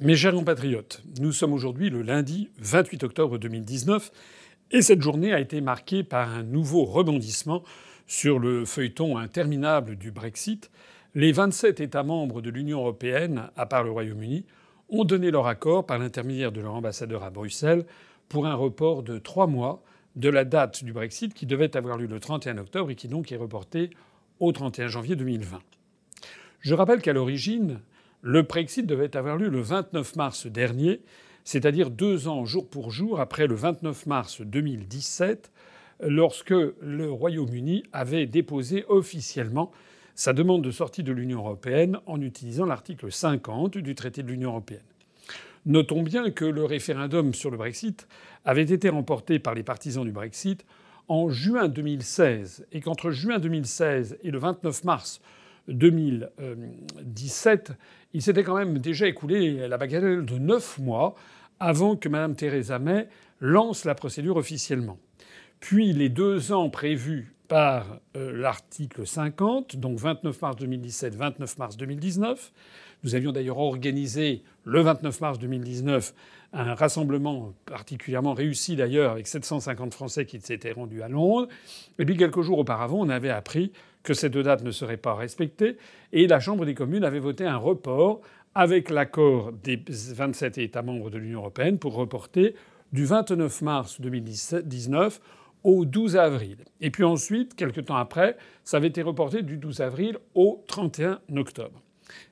Mes 0.00 0.14
chers 0.14 0.32
compatriotes, 0.32 1.02
nous 1.18 1.32
sommes 1.32 1.52
aujourd'hui 1.52 1.90
le 1.90 2.02
lundi 2.02 2.50
28 2.58 3.02
octobre 3.02 3.36
2019 3.36 4.12
et 4.70 4.80
cette 4.80 5.02
journée 5.02 5.32
a 5.32 5.40
été 5.40 5.60
marquée 5.60 6.04
par 6.04 6.28
un 6.28 6.44
nouveau 6.44 6.84
rebondissement 6.84 7.64
sur 8.06 8.38
le 8.38 8.64
feuilleton 8.64 9.18
interminable 9.18 9.96
du 9.96 10.12
Brexit. 10.12 10.70
Les 11.16 11.32
27 11.32 11.80
États 11.80 12.04
membres 12.04 12.40
de 12.40 12.48
l'Union 12.48 12.78
européenne, 12.78 13.50
à 13.56 13.66
part 13.66 13.82
le 13.82 13.90
Royaume-Uni, 13.90 14.44
ont 14.88 15.02
donné 15.02 15.32
leur 15.32 15.48
accord 15.48 15.84
par 15.84 15.98
l'intermédiaire 15.98 16.52
de 16.52 16.60
leur 16.60 16.76
ambassadeur 16.76 17.24
à 17.24 17.30
Bruxelles 17.30 17.84
pour 18.28 18.46
un 18.46 18.54
report 18.54 19.02
de 19.02 19.18
trois 19.18 19.48
mois 19.48 19.82
de 20.14 20.28
la 20.28 20.44
date 20.44 20.84
du 20.84 20.92
Brexit 20.92 21.34
qui 21.34 21.44
devait 21.44 21.76
avoir 21.76 21.96
lieu 21.96 22.06
le 22.06 22.20
31 22.20 22.58
octobre 22.58 22.92
et 22.92 22.94
qui 22.94 23.08
donc 23.08 23.32
est 23.32 23.36
reportée 23.36 23.90
au 24.38 24.52
31 24.52 24.86
janvier 24.86 25.16
2020. 25.16 25.58
Je 26.60 26.74
rappelle 26.74 27.02
qu'à 27.02 27.12
l'origine, 27.12 27.80
le 28.22 28.42
Brexit 28.42 28.86
devait 28.86 29.16
avoir 29.16 29.36
lieu 29.36 29.48
le 29.48 29.60
29 29.60 30.16
mars 30.16 30.46
dernier, 30.46 31.00
c'est-à-dire 31.44 31.90
deux 31.90 32.28
ans 32.28 32.44
jour 32.44 32.68
pour 32.68 32.90
jour 32.90 33.20
après 33.20 33.46
le 33.46 33.54
29 33.54 34.06
mars 34.06 34.40
2017, 34.40 35.50
lorsque 36.00 36.50
le 36.50 37.10
Royaume-Uni 37.10 37.84
avait 37.92 38.26
déposé 38.26 38.84
officiellement 38.88 39.70
sa 40.14 40.32
demande 40.32 40.62
de 40.62 40.70
sortie 40.70 41.02
de 41.02 41.12
l'Union 41.12 41.38
européenne 41.38 41.98
en 42.06 42.20
utilisant 42.20 42.66
l'article 42.66 43.12
50 43.12 43.78
du 43.78 43.94
traité 43.94 44.22
de 44.22 44.28
l'Union 44.28 44.50
européenne. 44.50 44.82
Notons 45.64 46.02
bien 46.02 46.30
que 46.30 46.44
le 46.44 46.64
référendum 46.64 47.34
sur 47.34 47.50
le 47.50 47.56
Brexit 47.56 48.08
avait 48.44 48.62
été 48.62 48.88
remporté 48.88 49.38
par 49.38 49.54
les 49.54 49.62
partisans 49.62 50.04
du 50.04 50.12
Brexit 50.12 50.64
en 51.08 51.28
juin 51.28 51.68
2016 51.68 52.66
et 52.72 52.80
qu'entre 52.80 53.10
juin 53.10 53.38
2016 53.38 54.18
et 54.22 54.30
le 54.30 54.38
29 54.38 54.84
mars 54.84 55.20
2017, 55.68 57.72
il 58.12 58.22
s'était 58.22 58.42
quand 58.42 58.56
même 58.56 58.78
déjà 58.78 59.06
écoulé 59.06 59.68
la 59.68 59.76
bagatelle 59.76 60.24
de 60.24 60.38
neuf 60.38 60.78
mois 60.78 61.14
avant 61.60 61.96
que 61.96 62.08
Mme 62.08 62.36
Theresa 62.36 62.78
May 62.78 63.08
lance 63.40 63.84
la 63.84 63.94
procédure 63.94 64.36
officiellement. 64.36 64.98
Puis 65.60 65.92
les 65.92 66.08
deux 66.08 66.52
ans 66.52 66.70
prévus 66.70 67.34
par 67.48 67.98
euh, 68.16 68.30
l'article 68.32 69.06
50, 69.06 69.76
donc 69.76 69.98
29 69.98 70.40
mars 70.42 70.56
2017, 70.56 71.14
29 71.14 71.58
mars 71.58 71.76
2019. 71.76 72.52
Nous 73.04 73.14
avions 73.14 73.32
d'ailleurs 73.32 73.58
organisé 73.58 74.42
le 74.64 74.80
29 74.80 75.20
mars 75.20 75.38
2019 75.38 76.14
un 76.52 76.74
rassemblement 76.74 77.52
particulièrement 77.66 78.32
réussi 78.32 78.74
d'ailleurs 78.74 79.12
avec 79.12 79.26
750 79.26 79.92
Français 79.92 80.24
qui 80.24 80.40
s'étaient 80.40 80.72
rendus 80.72 81.02
à 81.02 81.08
Londres. 81.08 81.48
Et 81.98 82.04
puis 82.04 82.16
quelques 82.16 82.40
jours 82.40 82.58
auparavant, 82.58 83.00
on 83.00 83.08
avait 83.08 83.30
appris 83.30 83.72
que 84.08 84.14
ces 84.14 84.30
deux 84.30 84.42
dates 84.42 84.64
ne 84.64 84.70
seraient 84.70 84.96
pas 84.96 85.14
respectées 85.14 85.76
et 86.14 86.26
la 86.26 86.40
Chambre 86.40 86.64
des 86.64 86.72
communes 86.74 87.04
avait 87.04 87.18
voté 87.18 87.44
un 87.44 87.58
report 87.58 88.22
avec 88.54 88.88
l'accord 88.88 89.52
des 89.52 89.84
27 89.86 90.56
États 90.56 90.80
membres 90.80 91.10
de 91.10 91.18
l'Union 91.18 91.40
européenne 91.40 91.78
pour 91.78 91.92
reporter 91.92 92.54
du 92.90 93.04
29 93.04 93.60
mars 93.60 94.00
2019 94.00 95.20
au 95.62 95.84
12 95.84 96.16
avril. 96.16 96.56
Et 96.80 96.90
puis 96.90 97.04
ensuite, 97.04 97.54
quelques 97.54 97.84
temps 97.84 97.96
après, 97.96 98.38
ça 98.64 98.78
avait 98.78 98.88
été 98.88 99.02
reporté 99.02 99.42
du 99.42 99.58
12 99.58 99.82
avril 99.82 100.16
au 100.34 100.64
31 100.68 101.20
octobre. 101.36 101.82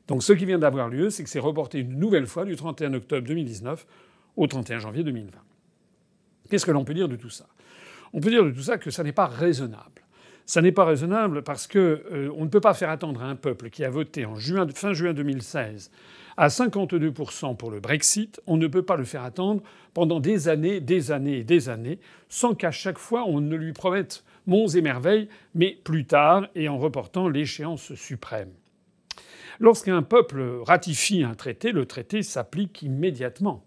Donc 0.09 0.23
ce 0.23 0.33
qui 0.33 0.47
vient 0.47 0.59
d'avoir 0.59 0.89
lieu, 0.89 1.11
c'est 1.11 1.25
que 1.25 1.29
c'est 1.29 1.39
reporté 1.39 1.81
une 1.81 1.99
nouvelle 1.99 2.27
fois 2.27 2.47
du 2.47 2.57
31 2.57 2.95
octobre 2.95 3.29
2019 3.29 3.87
au 4.37 4.47
31 4.47 4.79
janvier 4.79 5.05
2020. 5.05 5.39
Qu'est-ce 6.49 6.65
que 6.65 6.73
l'on 6.73 6.87
peut 6.87 6.95
dire 6.95 7.11
de 7.11 7.17
tout 7.17 7.29
ça? 7.29 7.45
On 8.15 8.21
peut 8.21 8.31
dire 8.31 8.45
de 8.45 8.51
tout 8.51 8.63
ça 8.63 8.79
que 8.79 8.91
ça 8.91 9.03
n'est 9.03 9.13
pas 9.13 9.27
raisonnable. 9.27 10.06
Ça 10.47 10.63
n'est 10.63 10.73
pas 10.73 10.85
raisonnable 10.85 11.43
parce 11.43 11.67
que 11.67 12.05
euh, 12.13 12.31
on 12.37 12.45
ne 12.45 12.49
peut 12.49 12.61
pas 12.61 12.73
faire 12.73 12.91
attendre 12.91 13.21
un 13.23 13.35
peuple 13.35 13.69
qui 13.69 13.85
a 13.85 13.91
voté 13.91 14.25
en 14.25 14.37
fin 14.37 14.93
juin 14.93 15.13
2016 15.13 15.91
à 16.37 16.49
52% 16.49 17.57
pour 17.57 17.71
le 17.71 17.81
Brexit. 17.81 18.41
On 18.47 18.57
ne 18.57 18.69
peut 18.69 18.85
pas 18.85 18.97
le 18.97 19.05
faire 19.05 19.25
attendre 19.25 19.63
pendant 19.93 20.21
des 20.21 20.49
années, 20.49 20.81
des 20.81 21.11
années 21.11 21.39
et 21.39 21.45
des 21.45 21.69
années, 21.69 21.99
sans 22.29 22.55
qu'à 22.55 22.71
chaque 22.71 22.99
fois 22.99 23.25
on 23.27 23.41
ne 23.41 23.57
lui 23.57 23.73
promette 23.73 24.23
monts 24.47 24.69
et 24.69 24.83
merveilles, 24.83 25.29
mais 25.57 25.77
plus 25.83 26.05
tard 26.05 26.47
et 26.55 26.69
en 26.69 26.79
reportant 26.79 27.29
l'échéance 27.29 27.95
suprême. 27.95 28.53
Lorsqu'un 29.59 30.03
peuple 30.03 30.61
ratifie 30.65 31.25
un 31.25 31.35
traité, 31.35 31.73
le 31.73 31.87
traité 31.87 32.23
s'applique 32.23 32.83
immédiatement. 32.83 33.65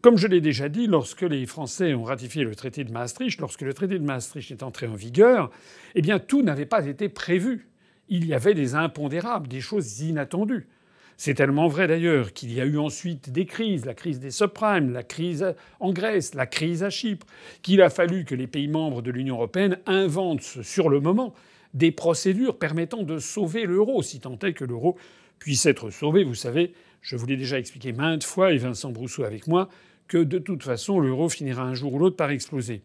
Comme 0.00 0.16
je 0.16 0.28
l'ai 0.28 0.40
déjà 0.40 0.68
dit, 0.68 0.86
lorsque 0.86 1.22
les 1.22 1.44
Français 1.44 1.92
ont 1.92 2.04
ratifié 2.04 2.44
le 2.44 2.54
traité 2.54 2.84
de 2.84 2.92
Maastricht, 2.92 3.40
lorsque 3.40 3.62
le 3.62 3.74
traité 3.74 3.98
de 3.98 4.04
Maastricht 4.04 4.52
est 4.52 4.62
entré 4.62 4.86
en 4.86 4.94
vigueur, 4.94 5.50
eh 5.96 6.02
bien 6.02 6.20
tout 6.20 6.42
n'avait 6.42 6.66
pas 6.66 6.86
été 6.86 7.08
prévu. 7.08 7.66
Il 8.08 8.24
y 8.24 8.32
avait 8.32 8.54
des 8.54 8.76
impondérables, 8.76 9.48
des 9.48 9.60
choses 9.60 10.00
inattendues. 10.00 10.68
C'est 11.16 11.34
tellement 11.34 11.66
vrai 11.66 11.88
d'ailleurs 11.88 12.32
qu'il 12.32 12.52
y 12.54 12.60
a 12.60 12.64
eu 12.64 12.78
ensuite 12.78 13.30
des 13.30 13.44
crises, 13.44 13.86
la 13.86 13.94
crise 13.94 14.20
des 14.20 14.30
subprimes, 14.30 14.92
la 14.92 15.02
crise 15.02 15.52
en 15.80 15.92
Grèce, 15.92 16.34
la 16.34 16.46
crise 16.46 16.84
à 16.84 16.90
Chypre, 16.90 17.26
qu'il 17.62 17.82
a 17.82 17.90
fallu 17.90 18.24
que 18.24 18.36
les 18.36 18.46
pays 18.46 18.68
membres 18.68 19.02
de 19.02 19.10
l'Union 19.10 19.34
européenne 19.34 19.78
inventent 19.86 20.62
sur 20.62 20.90
le 20.90 21.00
moment 21.00 21.34
des 21.74 21.90
procédures 21.90 22.56
permettant 22.56 23.02
de 23.02 23.18
sauver 23.18 23.64
l'euro, 23.64 24.00
si 24.02 24.20
tant 24.20 24.38
est 24.38 24.52
que 24.52 24.64
l'euro 24.64 24.96
puisse 25.40 25.66
être 25.66 25.90
sauvé. 25.90 26.22
Vous 26.22 26.36
savez, 26.36 26.72
je 27.02 27.16
vous 27.16 27.26
l'ai 27.26 27.36
déjà 27.36 27.58
expliqué 27.58 27.92
maintes 27.92 28.24
fois, 28.24 28.52
et 28.52 28.58
Vincent 28.58 28.90
Brousseau 28.90 29.24
avec 29.24 29.48
moi, 29.48 29.68
que 30.08 30.18
de 30.18 30.38
toute 30.38 30.62
façon 30.62 30.98
l'euro 30.98 31.28
finira 31.28 31.62
un 31.62 31.74
jour 31.74 31.94
ou 31.94 31.98
l'autre 31.98 32.16
par 32.16 32.30
exploser. 32.30 32.82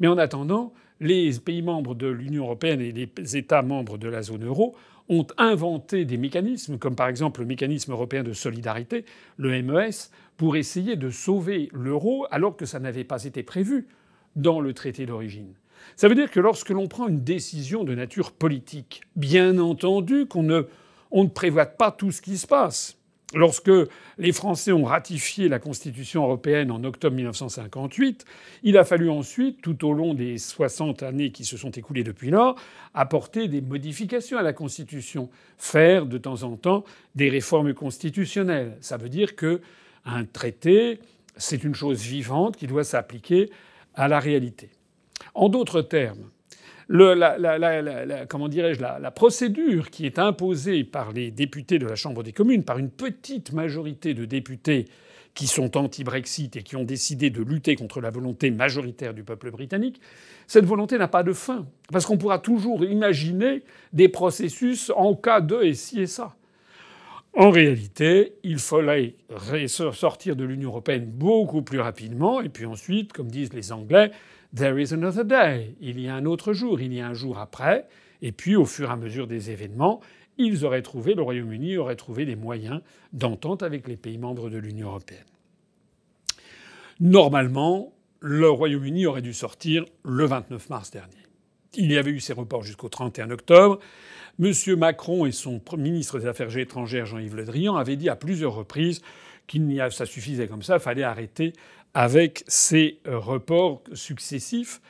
Mais 0.00 0.08
en 0.08 0.18
attendant, 0.18 0.72
les 1.00 1.30
pays 1.38 1.62
membres 1.62 1.94
de 1.94 2.08
l'Union 2.08 2.44
européenne 2.44 2.80
et 2.80 2.92
les 2.92 3.36
États 3.36 3.62
membres 3.62 3.98
de 3.98 4.08
la 4.08 4.22
zone 4.22 4.44
euro 4.44 4.74
ont 5.08 5.26
inventé 5.38 6.04
des 6.04 6.16
mécanismes, 6.16 6.78
comme 6.78 6.96
par 6.96 7.08
exemple 7.08 7.40
le 7.40 7.46
mécanisme 7.46 7.92
européen 7.92 8.22
de 8.22 8.32
solidarité, 8.32 9.04
le 9.36 9.62
MES, 9.62 10.10
pour 10.36 10.56
essayer 10.56 10.96
de 10.96 11.10
sauver 11.10 11.68
l'euro 11.72 12.26
alors 12.30 12.56
que 12.56 12.66
ça 12.66 12.80
n'avait 12.80 13.04
pas 13.04 13.24
été 13.24 13.42
prévu 13.42 13.86
dans 14.34 14.60
le 14.60 14.74
traité 14.74 15.06
d'origine. 15.06 15.54
Ça 15.94 16.08
veut 16.08 16.14
dire 16.14 16.30
que 16.30 16.40
lorsque 16.40 16.70
l'on 16.70 16.88
prend 16.88 17.08
une 17.08 17.22
décision 17.22 17.84
de 17.84 17.94
nature 17.94 18.32
politique, 18.32 19.02
bien 19.14 19.58
entendu 19.58 20.26
qu'on 20.26 20.42
ne, 20.42 20.62
on 21.10 21.24
ne 21.24 21.28
prévoit 21.28 21.66
pas 21.66 21.92
tout 21.92 22.10
ce 22.10 22.20
qui 22.20 22.36
se 22.36 22.46
passe. 22.46 22.98
Lorsque 23.34 23.72
les 24.18 24.32
Français 24.32 24.70
ont 24.70 24.84
ratifié 24.84 25.48
la 25.48 25.58
Constitution 25.58 26.22
européenne 26.22 26.70
en 26.70 26.84
octobre 26.84 27.16
1958, 27.16 28.24
il 28.62 28.78
a 28.78 28.84
fallu 28.84 29.10
ensuite, 29.10 29.60
tout 29.60 29.84
au 29.84 29.92
long 29.92 30.14
des 30.14 30.38
60 30.38 31.02
années 31.02 31.32
qui 31.32 31.44
se 31.44 31.56
sont 31.56 31.70
écoulées 31.70 32.04
depuis 32.04 32.30
lors, 32.30 32.54
apporter 32.94 33.48
des 33.48 33.60
modifications 33.60 34.38
à 34.38 34.42
la 34.42 34.52
Constitution, 34.52 35.28
faire 35.58 36.06
de 36.06 36.18
temps 36.18 36.44
en 36.44 36.56
temps 36.56 36.84
des 37.16 37.28
réformes 37.28 37.74
constitutionnelles. 37.74 38.76
Ça 38.80 38.96
veut 38.96 39.08
dire 39.08 39.34
que 39.34 39.60
un 40.04 40.24
traité, 40.24 41.00
c'est 41.36 41.64
une 41.64 41.74
chose 41.74 42.02
vivante 42.02 42.56
qui 42.56 42.68
doit 42.68 42.84
s'appliquer 42.84 43.50
à 43.94 44.06
la 44.06 44.20
réalité. 44.20 44.70
En 45.34 45.48
d'autres 45.48 45.82
termes, 45.82 46.30
la, 46.88 48.26
comment 48.28 48.48
dirais-je, 48.48 48.80
la, 48.80 49.10
procédure 49.10 49.90
qui 49.90 50.06
est 50.06 50.18
imposée 50.18 50.84
par 50.84 51.12
les 51.12 51.30
députés 51.30 51.78
de 51.78 51.86
la 51.86 51.96
Chambre 51.96 52.22
des 52.22 52.32
communes, 52.32 52.64
par 52.64 52.78
une 52.78 52.90
petite 52.90 53.52
majorité 53.52 54.14
de 54.14 54.24
députés 54.24 54.86
qui 55.34 55.46
sont 55.46 55.76
anti-Brexit 55.76 56.56
et 56.56 56.62
qui 56.62 56.76
ont 56.76 56.84
décidé 56.84 57.28
de 57.28 57.42
lutter 57.42 57.76
contre 57.76 58.00
la 58.00 58.10
volonté 58.10 58.50
majoritaire 58.50 59.12
du 59.12 59.22
peuple 59.22 59.50
britannique, 59.50 60.00
cette 60.46 60.64
volonté 60.64 60.96
n'a 60.96 61.08
pas 61.08 61.22
de 61.22 61.34
fin. 61.34 61.66
Parce 61.92 62.06
qu'on 62.06 62.16
pourra 62.16 62.38
toujours 62.38 62.84
imaginer 62.84 63.62
des 63.92 64.08
processus 64.08 64.90
en 64.96 65.14
cas 65.14 65.42
de 65.42 65.62
et 65.62 65.74
ci 65.74 66.00
et 66.00 66.06
ça. 66.06 66.34
En 67.34 67.50
réalité, 67.50 68.32
il 68.44 68.58
fallait 68.58 69.14
sortir 69.68 70.36
de 70.36 70.44
l'Union 70.44 70.70
européenne 70.70 71.04
beaucoup 71.04 71.60
plus 71.60 71.80
rapidement, 71.80 72.40
et 72.40 72.48
puis 72.48 72.64
ensuite, 72.64 73.12
comme 73.12 73.30
disent 73.30 73.52
les 73.52 73.72
Anglais, 73.72 74.10
There 74.56 74.80
is 74.80 74.94
another 74.94 75.24
day. 75.24 75.76
Il 75.82 76.00
y 76.00 76.08
a 76.08 76.14
un 76.14 76.24
autre 76.24 76.54
jour, 76.54 76.80
il 76.80 76.94
y 76.94 77.00
a 77.00 77.06
un 77.06 77.12
jour 77.12 77.38
après. 77.38 77.86
Et 78.22 78.32
puis, 78.32 78.56
au 78.56 78.64
fur 78.64 78.88
et 78.88 78.92
à 78.92 78.96
mesure 78.96 79.26
des 79.26 79.50
événements, 79.50 80.00
ils 80.38 80.64
auraient 80.64 80.80
trouvé, 80.80 81.14
le 81.14 81.20
Royaume-Uni 81.20 81.76
aurait 81.76 81.96
trouvé 81.96 82.24
des 82.24 82.36
moyens 82.36 82.80
d'entente 83.12 83.62
avec 83.62 83.86
les 83.86 83.98
pays 83.98 84.16
membres 84.16 84.48
de 84.48 84.56
l'Union 84.56 84.88
européenne. 84.88 85.26
Normalement, 87.00 87.92
le 88.20 88.48
Royaume-Uni 88.48 89.04
aurait 89.04 89.20
dû 89.20 89.34
sortir 89.34 89.84
le 90.04 90.24
29 90.24 90.70
mars 90.70 90.90
dernier. 90.90 91.12
Il 91.74 91.92
y 91.92 91.98
avait 91.98 92.10
eu 92.10 92.20
ces 92.20 92.32
reports 92.32 92.62
jusqu'au 92.62 92.88
31 92.88 93.30
octobre. 93.30 93.78
M. 94.42 94.52
Macron 94.78 95.26
et 95.26 95.32
son 95.32 95.60
ministre 95.76 96.18
des 96.18 96.26
Affaires 96.26 96.56
étrangères, 96.56 97.04
Jean-Yves 97.04 97.36
Le 97.36 97.44
Drian, 97.44 97.76
avaient 97.76 97.96
dit 97.96 98.08
à 98.08 98.16
plusieurs 98.16 98.54
reprises 98.54 99.02
qu'il 99.46 99.66
n'y 99.66 99.80
a, 99.80 99.90
ça 99.90 100.06
suffisait 100.06 100.48
comme 100.48 100.62
ça, 100.62 100.78
fallait 100.78 101.02
arrêter 101.02 101.52
avec 101.96 102.44
ces 102.46 102.98
euh, 103.06 103.18
reports 103.18 103.82
successifs. 103.94 104.82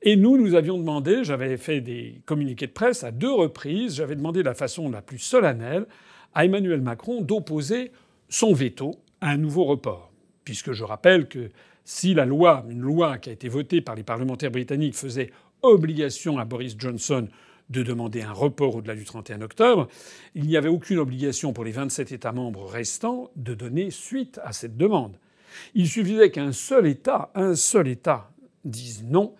Et 0.00 0.16
nous, 0.16 0.38
nous 0.38 0.54
avions 0.54 0.78
demandé, 0.78 1.22
j'avais 1.22 1.58
fait 1.58 1.82
des 1.82 2.22
communiqués 2.24 2.66
de 2.66 2.72
presse 2.72 3.04
à 3.04 3.10
deux 3.10 3.30
reprises, 3.30 3.96
j'avais 3.96 4.16
demandé 4.16 4.40
de 4.40 4.46
la 4.46 4.54
façon 4.54 4.90
la 4.90 5.02
plus 5.02 5.18
solennelle 5.18 5.84
à 6.32 6.46
Emmanuel 6.46 6.80
Macron 6.80 7.20
d'opposer 7.20 7.92
son 8.30 8.54
veto 8.54 8.94
à 9.20 9.32
un 9.32 9.36
nouveau 9.36 9.64
report. 9.64 10.10
Puisque 10.44 10.72
je 10.72 10.82
rappelle 10.82 11.28
que 11.28 11.50
si 11.84 12.14
la 12.14 12.24
loi, 12.24 12.64
une 12.70 12.80
loi 12.80 13.18
qui 13.18 13.28
a 13.28 13.32
été 13.34 13.50
votée 13.50 13.82
par 13.82 13.94
les 13.94 14.02
parlementaires 14.02 14.50
britanniques 14.50 14.96
faisait 14.96 15.32
obligation 15.60 16.38
à 16.38 16.46
Boris 16.46 16.74
Johnson 16.78 17.28
de 17.68 17.82
demander 17.82 18.22
un 18.22 18.32
report 18.32 18.76
au-delà 18.76 18.94
du 18.94 19.04
31 19.04 19.42
octobre, 19.42 19.88
il 20.34 20.46
n'y 20.46 20.56
avait 20.56 20.70
aucune 20.70 21.00
obligation 21.00 21.52
pour 21.52 21.64
les 21.64 21.72
27 21.72 22.12
États 22.12 22.32
membres 22.32 22.64
restants 22.64 23.30
de 23.36 23.52
donner 23.52 23.90
suite 23.90 24.40
à 24.42 24.54
cette 24.54 24.78
demande. 24.78 25.18
Il 25.74 25.88
suffisait 25.88 26.30
qu'un 26.30 26.52
seul 26.52 26.86
État, 26.86 27.30
un 27.34 27.54
seul 27.54 27.88
État, 27.88 28.30
dise 28.64 29.04
non 29.04 29.34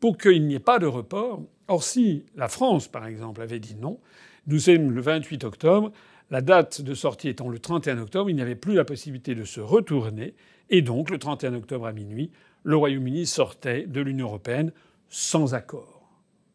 pour 0.00 0.18
qu'il 0.18 0.46
n'y 0.46 0.54
ait 0.54 0.60
pas 0.60 0.78
de 0.78 0.86
report. 0.86 1.42
Or, 1.68 1.84
si 1.84 2.24
la 2.34 2.48
France, 2.48 2.88
par 2.88 3.06
exemple, 3.06 3.40
avait 3.40 3.60
dit 3.60 3.76
non, 3.76 4.00
nous 4.46 4.58
sommes 4.58 4.90
le 4.90 5.00
28 5.00 5.44
octobre, 5.44 5.92
la 6.30 6.40
date 6.40 6.80
de 6.80 6.94
sortie 6.94 7.28
étant 7.28 7.48
le 7.48 7.58
31 7.58 7.98
octobre, 7.98 8.30
il 8.30 8.36
n'y 8.36 8.42
avait 8.42 8.56
plus 8.56 8.74
la 8.74 8.84
possibilité 8.84 9.34
de 9.34 9.44
se 9.44 9.60
retourner, 9.60 10.34
et 10.70 10.82
donc 10.82 11.10
le 11.10 11.18
31 11.18 11.54
octobre 11.54 11.86
à 11.86 11.92
minuit, 11.92 12.30
le 12.64 12.76
Royaume-Uni 12.76 13.26
sortait 13.26 13.86
de 13.86 14.00
l'Union 14.00 14.26
européenne 14.26 14.72
sans 15.08 15.54
accord. 15.54 16.10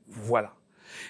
Voilà. 0.07 0.53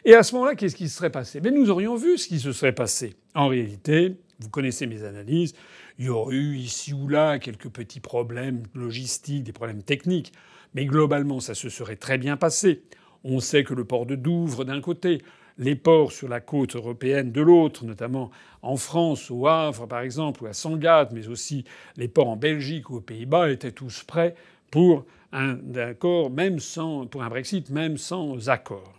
Et 0.05 0.15
à 0.15 0.23
ce 0.23 0.33
moment-là, 0.35 0.55
qu'est-ce 0.55 0.75
qui 0.75 0.89
se 0.89 0.97
serait 0.97 1.11
passé? 1.11 1.39
Mais 1.41 1.51
Nous 1.51 1.69
aurions 1.69 1.95
vu 1.95 2.17
ce 2.17 2.27
qui 2.27 2.39
se 2.39 2.51
serait 2.51 2.73
passé. 2.73 3.15
En 3.35 3.47
réalité, 3.47 4.17
vous 4.39 4.49
connaissez 4.49 4.87
mes 4.87 5.03
analyses, 5.03 5.53
il 5.97 6.05
y 6.05 6.09
aurait 6.09 6.35
eu 6.35 6.55
ici 6.55 6.93
ou 6.93 7.07
là 7.07 7.39
quelques 7.39 7.69
petits 7.69 7.99
problèmes 7.99 8.63
logistiques, 8.75 9.43
des 9.43 9.53
problèmes 9.53 9.83
techniques, 9.83 10.33
mais 10.73 10.85
globalement, 10.85 11.39
ça 11.39 11.55
se 11.55 11.69
serait 11.69 11.95
très 11.95 12.17
bien 12.17 12.37
passé. 12.37 12.83
On 13.23 13.39
sait 13.39 13.63
que 13.63 13.73
le 13.73 13.85
port 13.85 14.05
de 14.05 14.15
Douvres 14.15 14.63
d'un 14.63 14.81
côté, 14.81 15.21
les 15.57 15.75
ports 15.75 16.11
sur 16.11 16.27
la 16.27 16.39
côte 16.39 16.75
européenne 16.75 17.31
de 17.31 17.41
l'autre, 17.41 17.83
notamment 17.83 18.29
en 18.61 18.77
France, 18.77 19.31
au 19.31 19.47
Havre 19.47 19.87
par 19.87 20.01
exemple, 20.01 20.43
ou 20.43 20.47
à 20.47 20.53
Sangatte, 20.53 21.11
mais 21.13 21.27
aussi 21.27 21.65
les 21.95 22.07
ports 22.07 22.29
en 22.29 22.37
Belgique 22.37 22.89
ou 22.89 22.97
aux 22.97 23.01
Pays-Bas, 23.01 23.49
étaient 23.49 23.71
tous 23.71 24.03
prêts 24.03 24.35
pour 24.71 25.05
un 25.31 25.57
accord, 25.75 26.29
même 26.29 26.59
sans, 26.59 27.07
pour 27.07 27.23
un 27.23 27.29
Brexit, 27.29 27.69
même 27.69 27.97
sans 27.97 28.49
accord. 28.49 28.93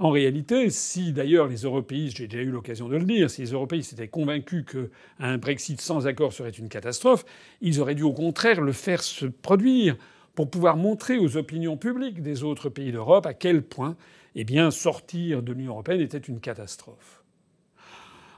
En 0.00 0.10
réalité, 0.10 0.70
si 0.70 1.12
d'ailleurs 1.12 1.48
les 1.48 1.62
européistes, 1.62 2.18
j'ai 2.18 2.28
déjà 2.28 2.42
eu 2.42 2.50
l'occasion 2.50 2.88
de 2.88 2.96
le 2.96 3.04
dire, 3.04 3.28
si 3.28 3.42
les 3.42 3.50
européistes 3.50 3.94
étaient 3.94 4.08
convaincus 4.08 4.64
qu'un 4.64 5.38
Brexit 5.38 5.80
sans 5.80 6.06
accord 6.06 6.32
serait 6.32 6.50
une 6.50 6.68
catastrophe, 6.68 7.24
ils 7.60 7.80
auraient 7.80 7.96
dû 7.96 8.04
au 8.04 8.12
contraire 8.12 8.60
le 8.60 8.72
faire 8.72 9.02
se 9.02 9.26
produire 9.26 9.96
pour 10.36 10.50
pouvoir 10.50 10.76
montrer 10.76 11.18
aux 11.18 11.36
opinions 11.36 11.76
publiques 11.76 12.22
des 12.22 12.44
autres 12.44 12.68
pays 12.68 12.92
d'Europe 12.92 13.26
à 13.26 13.34
quel 13.34 13.62
point 13.62 13.96
eh 14.36 14.70
sortir 14.70 15.42
de 15.42 15.52
l'Union 15.52 15.72
européenne 15.72 16.00
était 16.00 16.18
une 16.18 16.38
catastrophe. 16.38 17.24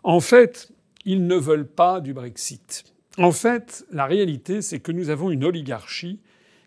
En 0.03 0.21
fait, 0.21 0.73
ils 1.05 1.27
ne 1.27 1.37
veulent 1.37 1.69
pas 1.69 2.01
du 2.01 2.15
Brexit. 2.15 2.85
En 3.19 3.33
fait, 3.33 3.85
la 3.91 4.07
réalité, 4.07 4.63
c'est 4.63 4.81
que 4.81 4.93
nous 4.93 5.11
avons 5.11 5.31
une 5.31 5.45
oligarchie 5.45 6.21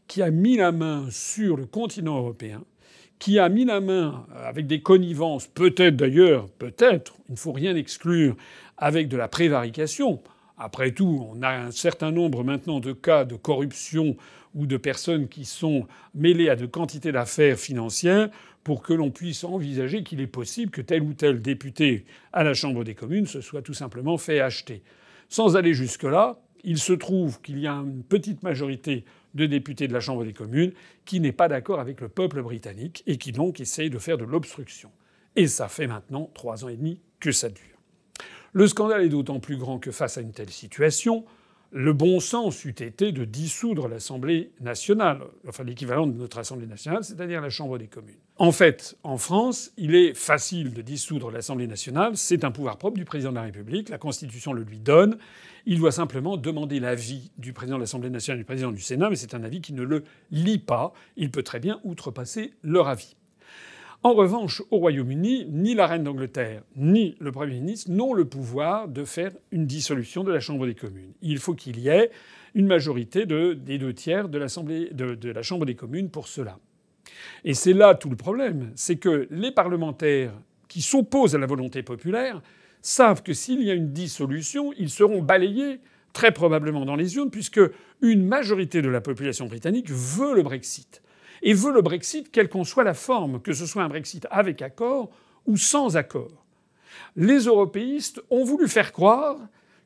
qui 0.07 0.21
a 0.21 0.29
mis 0.29 0.57
la 0.57 0.71
main 0.71 1.07
sur 1.09 1.57
le 1.57 1.65
continent 1.65 2.17
européen, 2.17 2.63
qui 3.19 3.39
a 3.39 3.47
mis 3.49 3.65
la 3.65 3.79
main 3.79 4.25
avec 4.35 4.67
des 4.67 4.81
connivences, 4.81 5.47
peut-être 5.47 5.95
d'ailleurs, 5.95 6.49
peut-être, 6.59 7.13
il 7.29 7.33
ne 7.33 7.37
faut 7.37 7.51
rien 7.51 7.75
exclure, 7.75 8.35
avec 8.77 9.07
de 9.07 9.17
la 9.17 9.27
prévarication. 9.27 10.21
Après 10.57 10.91
tout, 10.91 11.27
on 11.31 11.41
a 11.41 11.49
un 11.49 11.71
certain 11.71 12.11
nombre 12.11 12.43
maintenant 12.43 12.79
de 12.79 12.91
cas 12.91 13.25
de 13.25 13.35
corruption 13.35 14.15
ou 14.55 14.67
de 14.67 14.77
personnes 14.77 15.27
qui 15.27 15.45
sont 15.45 15.87
mêlées 16.13 16.49
à 16.49 16.55
de 16.55 16.65
quantités 16.65 17.11
d'affaires 17.11 17.57
financières 17.57 18.29
pour 18.63 18.81
que 18.81 18.93
l'on 18.93 19.11
puisse 19.11 19.43
envisager 19.43 20.03
qu'il 20.03 20.21
est 20.21 20.27
possible 20.27 20.71
que 20.71 20.81
tel 20.81 21.01
ou 21.01 21.13
tel 21.13 21.41
député 21.41 22.05
à 22.31 22.43
la 22.43 22.53
Chambre 22.53 22.83
des 22.83 22.95
communes 22.95 23.25
se 23.25 23.41
soit 23.41 23.61
tout 23.61 23.73
simplement 23.73 24.17
fait 24.17 24.39
acheter. 24.39 24.83
Sans 25.27 25.57
aller 25.57 25.73
jusque-là, 25.73 26.39
il 26.63 26.77
se 26.77 26.93
trouve 26.93 27.41
qu'il 27.41 27.59
y 27.59 27.67
a 27.67 27.73
une 27.73 28.03
petite 28.03 28.43
majorité 28.43 29.05
de 29.33 29.45
députés 29.45 29.87
de 29.87 29.93
la 29.93 29.99
Chambre 29.99 30.23
des 30.23 30.33
communes 30.33 30.73
qui 31.05 31.19
n'est 31.19 31.31
pas 31.31 31.47
d'accord 31.47 31.79
avec 31.79 32.01
le 32.01 32.09
peuple 32.09 32.41
britannique 32.41 33.03
et 33.07 33.17
qui 33.17 33.31
donc 33.31 33.59
essaye 33.59 33.89
de 33.89 33.97
faire 33.97 34.17
de 34.17 34.25
l'obstruction. 34.25 34.91
Et 35.35 35.47
ça 35.47 35.67
fait 35.67 35.87
maintenant 35.87 36.29
trois 36.33 36.63
ans 36.63 36.69
et 36.69 36.77
demi 36.77 36.99
que 37.19 37.31
ça 37.31 37.49
dure. 37.49 37.77
Le 38.53 38.67
scandale 38.67 39.03
est 39.03 39.09
d'autant 39.09 39.39
plus 39.39 39.57
grand 39.57 39.79
que 39.79 39.91
face 39.91 40.17
à 40.17 40.21
une 40.21 40.31
telle 40.31 40.51
situation, 40.51 41.25
le 41.75 41.91
bon 41.91 42.19
sens 42.19 42.65
eût 42.65 42.69
été 42.69 43.11
de 43.11 43.25
dissoudre 43.25 43.87
l'Assemblée 43.87 44.51
nationale, 44.61 45.21
enfin 45.47 45.63
l'équivalent 45.63 46.05
de 46.05 46.13
notre 46.13 46.37
Assemblée 46.37 46.67
nationale, 46.67 47.03
c'est-à-dire 47.03 47.41
la 47.41 47.49
Chambre 47.49 47.79
des 47.79 47.87
communes. 47.87 48.19
En 48.37 48.51
fait, 48.51 48.95
en 49.01 49.17
France, 49.17 49.71
il 49.77 49.95
est 49.95 50.13
facile 50.13 50.73
de 50.73 50.83
dissoudre 50.83 51.31
l'Assemblée 51.31 51.65
nationale, 51.65 52.15
c'est 52.15 52.43
un 52.43 52.51
pouvoir 52.51 52.77
propre 52.77 52.97
du 52.97 53.05
président 53.05 53.31
de 53.31 53.37
la 53.37 53.41
République, 53.41 53.89
la 53.89 53.97
Constitution 53.97 54.53
le 54.53 54.61
lui 54.61 54.79
donne, 54.79 55.17
il 55.65 55.79
doit 55.79 55.91
simplement 55.91 56.37
demander 56.37 56.79
l'avis 56.79 57.31
du 57.39 57.53
président 57.53 57.77
de 57.77 57.81
l'Assemblée 57.81 58.11
nationale 58.11 58.37
et 58.37 58.43
du 58.43 58.45
président 58.45 58.71
du 58.71 58.81
Sénat, 58.81 59.09
mais 59.09 59.15
c'est 59.15 59.33
un 59.33 59.43
avis 59.43 59.59
qui 59.59 59.73
ne 59.73 59.81
le 59.81 60.03
lit 60.29 60.59
pas, 60.59 60.93
il 61.17 61.31
peut 61.31 61.43
très 61.43 61.59
bien 61.59 61.79
outrepasser 61.83 62.53
leur 62.61 62.87
avis. 62.87 63.15
En 64.05 64.15
revanche, 64.15 64.61
au 64.69 64.79
Royaume-Uni, 64.79 65.45
ni 65.49 65.75
la 65.75 65.87
reine 65.87 66.03
d'Angleterre 66.03 66.63
ni 66.75 67.15
le 67.21 67.31
Premier 67.31 67.53
ministre 67.53 67.89
n'ont 67.89 68.13
le 68.13 68.25
pouvoir 68.25 68.89
de 68.89 69.05
faire 69.05 69.31
une 69.51 69.65
dissolution 69.65 70.25
de 70.25 70.31
la 70.33 70.41
Chambre 70.41 70.65
des 70.65 70.75
communes. 70.75 71.13
Il 71.21 71.39
faut 71.39 71.53
qu'il 71.53 71.79
y 71.79 71.87
ait 71.87 72.11
une 72.53 72.67
majorité 72.67 73.25
des 73.25 73.77
deux 73.77 73.93
tiers 73.93 74.27
de, 74.27 74.39
de, 74.93 75.15
de 75.15 75.31
la 75.31 75.41
Chambre 75.41 75.65
des 75.65 75.75
communes 75.75 76.09
pour 76.09 76.27
cela. 76.27 76.59
Et 77.45 77.53
c'est 77.53 77.71
là 77.71 77.95
tout 77.95 78.09
le 78.09 78.17
problème, 78.17 78.73
c'est 78.75 78.97
que 78.97 79.25
les 79.31 79.51
parlementaires 79.51 80.33
qui 80.67 80.81
s'opposent 80.81 81.35
à 81.35 81.39
la 81.39 81.45
volonté 81.45 81.81
populaire 81.81 82.41
savent 82.81 83.23
que 83.23 83.33
s'il 83.33 83.63
y 83.63 83.71
a 83.71 83.73
une 83.73 83.93
dissolution, 83.93 84.73
ils 84.77 84.89
seront 84.89 85.21
balayés 85.21 85.79
très 86.11 86.33
probablement 86.33 86.83
dans 86.83 86.97
les 86.97 87.15
urnes, 87.15 87.31
puisque 87.31 87.61
une 88.01 88.25
majorité 88.25 88.81
de 88.81 88.89
la 88.89 88.99
population 88.99 89.45
britannique 89.45 89.89
veut 89.89 90.35
le 90.35 90.43
Brexit 90.43 91.02
et 91.43 91.53
veut 91.53 91.73
le 91.73 91.81
Brexit 91.81 92.31
quelle 92.31 92.49
qu'en 92.49 92.63
soit 92.63 92.83
la 92.83 92.93
forme, 92.95 93.41
que 93.41 93.53
ce 93.53 93.65
soit 93.65 93.83
un 93.83 93.89
Brexit 93.89 94.25
avec 94.31 94.61
accord 94.61 95.11
ou 95.45 95.57
sans 95.57 95.97
accord. 95.97 96.45
Les 97.15 97.45
européistes 97.45 98.21
ont 98.31 98.43
voulu 98.43 98.67
faire 98.67 98.91
croire 98.91 99.37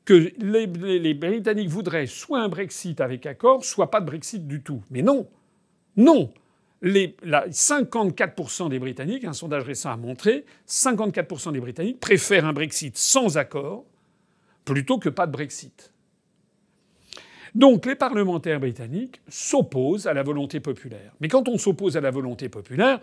que 0.06 0.32
les, 0.38 1.14
Britanniques 1.14 1.68
voudraient 1.68 2.08
soit 2.08 2.40
un 2.40 2.48
Brexit 2.48 3.02
avec 3.02 3.26
accord, 3.26 3.66
soit 3.66 3.92
pas 3.92 4.00
de 4.00 4.06
Brexit 4.06 4.48
du 4.48 4.62
tout. 4.62 4.82
Mais 4.90 5.02
non, 5.02 5.28
non. 5.98 6.32
Les, 6.82 7.18
54% 7.26 8.70
des 8.70 8.80
Britanniques, 8.80 9.26
un 9.26 9.34
sondage 9.34 9.64
récent 9.64 9.92
a 9.92 9.98
montré, 9.98 10.46
54% 10.68 11.52
des 11.52 11.60
Britanniques 11.60 12.00
préfèrent 12.00 12.46
un 12.46 12.54
Brexit 12.54 12.96
sans 12.98 13.38
accord 13.38 13.84
plutôt 14.64 15.00
que 15.00 15.10
pas 15.10 15.26
de 15.26 15.32
Brexit. 15.32 15.92
Donc 17.56 17.86
les 17.86 17.96
parlementaires 17.96 18.60
britanniques 18.60 19.22
s'opposent 19.28 20.08
à 20.08 20.14
la 20.14 20.24
volonté 20.24 20.60
populaire. 20.60 21.14
Mais 21.22 21.28
quand 21.28 21.48
on 21.48 21.58
s'oppose 21.58 21.98
à 21.98 22.02
la 22.02 22.12
volonté 22.12 22.50
populaire, 22.50 23.00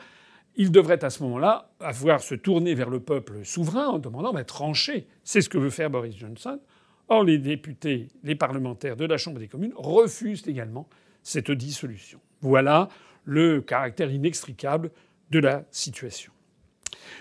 ils 0.57 0.71
devraient 0.71 1.05
à 1.05 1.11
ce 1.11 1.23
moment-là 1.25 1.71
avoir 1.81 2.21
se 2.21 2.35
tourner 2.35 2.75
vers 2.75 2.91
le 2.91 3.01
peuple 3.01 3.45
souverain 3.45 3.89
en 3.89 3.99
demandant 3.99 4.33
bah, 4.33 4.45
trancher. 4.45 5.07
C'est 5.25 5.41
ce 5.41 5.49
que 5.49 5.59
veut 5.59 5.71
faire 5.71 5.91
Boris 5.91 6.17
Johnson. 6.17 6.61
Or, 7.09 7.25
les 7.25 7.39
députés, 7.39 8.09
les 8.23 8.35
parlementaires 8.35 8.97
de 8.97 9.05
la 9.05 9.19
Chambre 9.19 9.39
des 9.39 9.49
communes 9.49 9.75
refusent 9.77 10.47
également 10.47 10.89
cette 11.23 11.51
dissolution. 11.51 12.21
Voilà 12.41 12.89
le 13.25 13.61
caractère 13.61 14.11
inextricable 14.11 14.91
de 15.31 15.39
la 15.39 15.65
situation. 15.71 16.33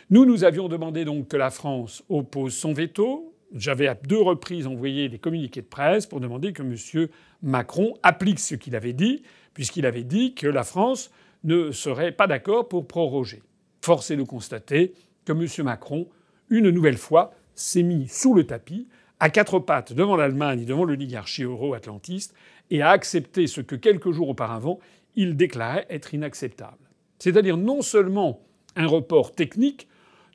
Nous, 0.10 0.26
nous 0.26 0.44
avions 0.44 0.68
demandé 0.68 1.06
donc 1.06 1.30
que 1.30 1.38
la 1.38 1.50
France 1.50 2.04
oppose 2.10 2.54
son 2.54 2.74
veto. 2.74 3.33
J'avais 3.54 3.88
à 3.88 3.94
deux 3.94 4.22
reprises 4.22 4.66
envoyé 4.66 5.10
des 5.10 5.20
communiqués 5.20 5.62
de 5.62 5.68
presse 5.68 6.08
pour 6.08 6.20
demander 6.20 6.54
que 6.54 6.64
M. 6.64 7.08
Macron 7.44 7.94
applique 8.02 8.40
ce 8.40 8.56
qu'il 8.56 8.76
avait 8.76 8.94
dit, 8.94 9.22
puisqu'il 9.54 9.86
avait 9.86 10.04
dit 10.04 10.34
que 10.34 10.48
la 10.48 10.64
France 10.64 11.12
ne 11.44 11.72
serait 11.72 12.12
pas 12.12 12.26
d'accord 12.26 12.68
pour 12.68 12.88
proroger. 12.88 13.44
Force 13.82 14.10
est 14.10 14.18
de 14.18 14.24
constater 14.24 14.94
que 15.26 15.34
M. 15.34 15.66
Macron, 15.66 16.08
une 16.50 16.70
nouvelle 16.70 16.98
fois, 16.98 17.34
s'est 17.54 17.84
mis 17.84 18.08
sous 18.08 18.34
le 18.34 18.46
tapis, 18.46 18.88
à 19.20 19.30
quatre 19.30 19.60
pattes 19.60 19.94
devant 19.94 20.16
l'Allemagne 20.16 20.62
et 20.62 20.66
devant 20.66 20.84
l'oligarchie 20.84 21.44
euro-atlantiste, 21.44 22.34
et 22.72 22.82
a 22.82 22.90
accepté 22.90 23.46
ce 23.46 23.62
que 23.62 23.76
quelques 23.76 24.12
jours 24.12 24.30
auparavant 24.30 24.80
il 25.16 25.36
déclarait 25.36 25.86
être 25.90 26.14
inacceptable. 26.16 26.90
C'est-à-dire 27.20 27.58
non 27.58 27.84
seulement 27.84 28.42
un 28.76 28.88
report 28.88 29.34
technique 29.34 29.88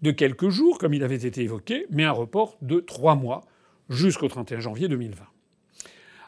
de 0.03 0.11
quelques 0.11 0.49
jours, 0.49 0.79
comme 0.79 0.95
il 0.95 1.03
avait 1.03 1.17
été 1.17 1.43
évoqué, 1.43 1.87
mais 1.91 2.05
un 2.05 2.13
report 2.13 2.57
de 2.63 2.81
trois 2.81 3.15
mois 3.15 3.45
jusqu'au 3.89 4.29
31 4.29 4.61
janvier 4.61 4.89
2020. 4.89 5.25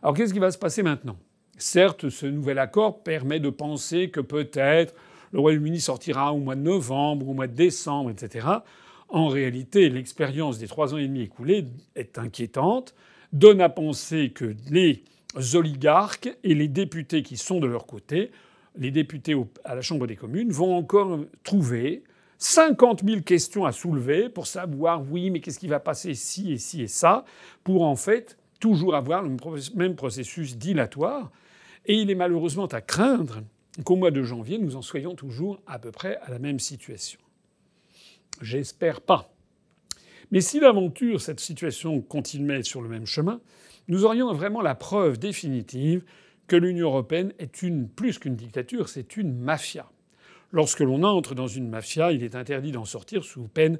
Alors 0.02 0.14
qu'est-ce 0.14 0.32
qui 0.32 0.38
va 0.38 0.50
se 0.50 0.58
passer 0.58 0.82
maintenant? 0.82 1.16
Certes, 1.58 2.08
ce 2.08 2.26
nouvel 2.26 2.58
accord 2.58 3.02
permet 3.02 3.38
de 3.38 3.50
penser 3.50 4.10
que 4.10 4.20
peut-être 4.20 4.94
le 5.32 5.40
Royaume-Uni 5.40 5.80
sortira 5.80 6.32
au 6.32 6.38
mois 6.38 6.56
de 6.56 6.62
novembre, 6.62 7.28
au 7.28 7.34
mois 7.34 7.46
de 7.46 7.54
décembre, 7.54 8.10
etc. 8.10 8.46
En 9.08 9.28
réalité, 9.28 9.88
l'expérience 9.88 10.58
des 10.58 10.68
trois 10.68 10.94
ans 10.94 10.96
et 10.96 11.06
demi 11.06 11.22
écoulés 11.22 11.66
est 11.96 12.18
inquiétante, 12.18 12.94
donne 13.32 13.60
à 13.60 13.68
penser 13.68 14.30
que 14.30 14.56
les 14.70 15.04
oligarques 15.54 16.30
et 16.42 16.54
les 16.54 16.68
députés 16.68 17.22
qui 17.22 17.36
sont 17.36 17.60
de 17.60 17.66
leur 17.66 17.86
côté, 17.86 18.30
les 18.76 18.90
députés 18.90 19.36
à 19.64 19.74
la 19.74 19.82
Chambre 19.82 20.06
des 20.06 20.16
communes, 20.16 20.50
vont 20.50 20.74
encore 20.74 21.20
trouver 21.44 22.02
50 22.40 23.04
000 23.06 23.20
questions 23.20 23.66
à 23.66 23.72
soulever 23.72 24.30
pour 24.30 24.46
savoir, 24.46 25.02
oui, 25.10 25.30
mais 25.30 25.40
qu'est-ce 25.40 25.58
qui 25.58 25.68
va 25.68 25.78
passer 25.78 26.14
si 26.14 26.52
et 26.52 26.58
si 26.58 26.80
et 26.80 26.88
ça, 26.88 27.26
pour 27.64 27.82
en 27.82 27.96
fait 27.96 28.38
toujours 28.60 28.94
avoir 28.94 29.22
le 29.22 29.36
même 29.74 29.94
processus 29.94 30.56
dilatoire. 30.56 31.30
Et 31.84 31.96
il 31.96 32.10
est 32.10 32.14
malheureusement 32.14 32.64
à 32.66 32.80
craindre 32.80 33.42
qu'au 33.84 33.96
mois 33.96 34.10
de 34.10 34.22
janvier, 34.22 34.56
nous 34.56 34.74
en 34.74 34.80
soyons 34.80 35.14
toujours 35.14 35.60
à 35.66 35.78
peu 35.78 35.92
près 35.92 36.16
à 36.22 36.30
la 36.30 36.38
même 36.38 36.58
situation. 36.58 37.20
J'espère 38.40 39.02
pas. 39.02 39.30
Mais 40.30 40.40
si 40.40 40.60
d'aventure 40.60 41.20
cette 41.20 41.40
situation 41.40 42.00
continuait 42.00 42.62
sur 42.62 42.80
le 42.80 42.88
même 42.88 43.06
chemin, 43.06 43.42
nous 43.86 44.06
aurions 44.06 44.32
vraiment 44.32 44.62
la 44.62 44.74
preuve 44.74 45.18
définitive 45.18 46.04
que 46.46 46.56
l'Union 46.56 46.88
européenne 46.88 47.34
est 47.38 47.60
plus 47.94 48.18
qu'une 48.18 48.36
dictature, 48.36 48.88
c'est 48.88 49.18
une 49.18 49.36
mafia. 49.36 49.90
Lorsque 50.52 50.80
l'on 50.80 51.02
entre 51.02 51.34
dans 51.34 51.46
une 51.46 51.68
mafia, 51.68 52.12
il 52.12 52.24
est 52.24 52.34
interdit 52.34 52.72
d'en 52.72 52.84
sortir 52.84 53.24
sous 53.24 53.42
peine 53.44 53.78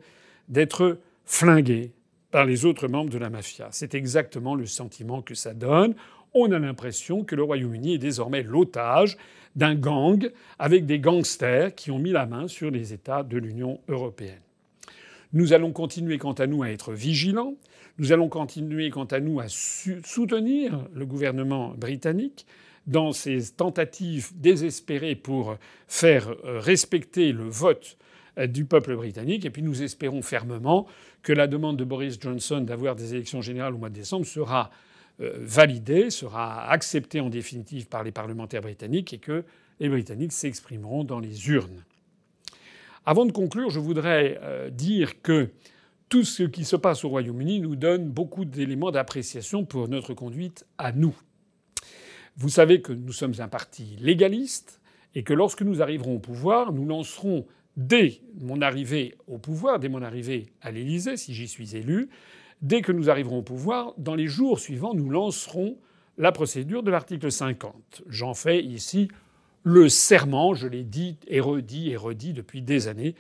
d'être 0.49 0.99
flingué 1.25 1.93
par 2.31 2.45
les 2.45 2.65
autres 2.65 2.89
membres 2.89 3.11
de 3.11 3.19
la 3.19 3.31
mafia. 3.31 3.69
C'est 3.73 3.95
exactement 3.95 4.55
le 4.55 4.67
sentiment 4.67 5.21
que 5.23 5.35
ça 5.35 5.53
donne. 5.53 5.95
On 6.33 6.53
a 6.53 6.59
l'impression 6.59 7.25
que 7.25 7.35
le 7.35 7.43
Royaume-Uni 7.43 7.95
est 7.95 7.99
désormais 7.99 8.43
l'otage 8.43 9.17
d'un 9.57 9.75
gang 9.75 10.31
avec 10.61 10.87
des 10.87 11.01
gangsters 11.01 11.75
qui 11.75 11.91
ont 11.91 11.99
mis 11.99 12.13
la 12.13 12.27
main 12.27 12.47
sur 12.47 12.71
les 12.71 12.93
États 12.93 13.25
de 13.25 13.37
l'Union 13.37 13.81
européenne. 13.89 14.41
Nous 15.33 15.53
allons 15.53 15.73
continuer 15.73 16.19
quant 16.19 16.33
à 16.33 16.47
nous 16.47 16.63
à 16.63 16.71
être 16.71 16.93
vigilants. 16.93 17.55
Nous 17.99 18.13
allons 18.13 18.29
continuer 18.29 18.91
quant 18.91 19.05
à 19.05 19.19
nous 19.19 19.41
à 19.41 19.47
soutenir 19.49 20.89
le 20.95 21.07
gouvernement 21.07 21.75
britannique 21.77 22.47
dans 22.87 23.13
ses 23.13 23.53
tentatives 23.53 24.31
désespérées 24.35 25.15
pour 25.15 25.57
faire 25.87 26.31
euh, 26.45 26.59
respecter 26.59 27.33
le 27.33 27.45
vote 27.45 27.97
euh, 28.39 28.47
du 28.47 28.65
peuple 28.65 28.97
britannique. 28.97 29.45
Et 29.45 29.51
puis 29.51 29.63
nous 29.63 29.83
espérons 29.83 30.23
fermement 30.23 30.87
que 31.23 31.33
la 31.33 31.47
demande 31.47 31.77
de 31.77 31.85
Boris 31.85 32.19
Johnson 32.21 32.61
d'avoir 32.61 32.97
des 32.97 33.15
élections 33.15 33.43
générales 33.43 33.75
au 33.75 33.79
mois 33.79 33.91
de 33.91 33.95
décembre 33.95 34.27
sera 34.27 34.71
euh, 35.21 35.37
validée, 35.41 36.11
sera 36.11 36.71
acceptée 36.71 37.21
en 37.21 37.29
définitive 37.29 37.87
par 37.87 38.03
les 38.03 38.13
parlementaires 38.13 38.63
britanniques 38.63 39.13
et 39.13 39.19
que 39.19 39.45
les 39.79 39.89
Britanniques 39.89 40.33
s'exprimeront 40.33 41.05
dans 41.05 41.21
les 41.21 41.49
urnes. 41.49 41.85
Avant 43.07 43.25
de 43.25 43.33
conclure, 43.33 43.71
je 43.71 43.81
voudrais 43.81 44.39
dire 44.73 45.23
que 45.23 45.49
tout 46.11 46.23
ce 46.23 46.43
qui 46.43 46.67
se 46.67 46.77
passe 46.77 47.03
au 47.03 47.09
Royaume-Uni 47.09 47.61
nous 47.61 47.77
donne 47.77 48.11
beaucoup 48.11 48.45
d'éléments 48.45 48.91
d'appréciation 48.91 49.65
pour 49.65 49.89
notre 49.89 50.13
conduite 50.13 50.67
à 50.77 50.93
nous. 50.93 51.17
Vous 52.41 52.49
savez 52.49 52.81
que 52.81 52.95
nous 52.95 53.13
sommes 53.13 53.35
un 53.41 53.49
parti 53.49 53.99
légaliste 54.01 54.81
et 55.15 55.23
que 55.25 55.35
lorsque 55.35 55.61
nous 55.61 55.83
arriverons 55.83 56.15
au 56.15 56.19
pouvoir, 56.19 56.73
nous 56.73 56.87
lancerons 56.87 57.45
dès 57.77 58.23
mon 58.41 58.63
arrivée 58.63 59.15
au 59.27 59.37
pouvoir, 59.37 59.79
dès 59.79 59.91
mon 59.91 60.01
arrivée 60.01 60.47
à 60.63 60.71
l'Élysée, 60.71 61.19
si 61.19 61.35
j'y 61.35 61.47
suis 61.47 61.77
élu, 61.77 62.09
dès 62.63 62.81
que 62.81 62.93
nous 62.93 63.11
arriverons 63.11 63.41
au 63.41 63.43
pouvoir, 63.43 63.93
dans 63.99 64.15
les 64.15 64.27
jours 64.27 64.59
suivants, 64.59 64.95
nous 64.95 65.11
lancerons 65.11 65.77
la 66.17 66.33
procédure 66.33 66.83
de 66.83 66.91
l'article 66.91 67.31
50. 67.31 68.05
J'en 68.09 68.33
fais 68.33 68.65
ici 68.65 69.09
le 69.63 69.91
serment, 69.91 70.55
je 70.55 70.67
l'ai 70.67 70.85
dit 70.85 71.19
et 71.27 71.41
redit 71.41 71.91
et 71.91 71.99
redit 71.99 72.33
depuis 72.33 72.63
des 72.63 72.89
années, 72.89 73.17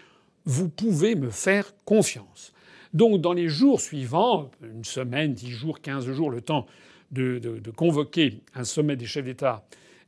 vous 0.47 0.71
pouvez 0.71 1.15
me 1.15 1.29
faire 1.29 1.75
confiance. 1.85 2.55
Donc 2.95 3.21
dans 3.21 3.35
les 3.35 3.49
jours 3.49 3.83
suivants, 3.83 4.51
une 4.63 4.85
semaine, 4.85 5.35
dix 5.35 5.51
jours, 5.51 5.83
quinze 5.83 6.11
jours, 6.11 6.31
le 6.31 6.41
temps 6.41 6.67
de, 7.11 7.71
convoquer 7.75 8.41
un 8.55 8.65
sommet 8.65 8.97
des 8.97 9.07
chefs 9.07 9.25
d'État 9.25 9.65